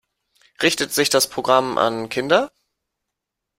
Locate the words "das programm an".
1.11-2.09